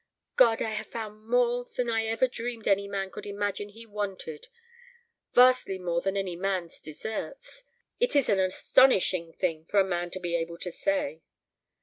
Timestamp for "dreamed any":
2.27-2.87